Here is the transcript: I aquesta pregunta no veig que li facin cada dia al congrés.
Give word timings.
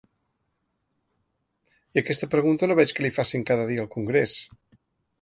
I 1.95 2.03
aquesta 2.03 2.31
pregunta 2.33 2.73
no 2.73 2.81
veig 2.83 2.97
que 2.97 3.07
li 3.09 3.15
facin 3.21 3.49
cada 3.51 3.71
dia 3.73 3.87
al 3.89 3.95
congrés. 3.97 4.39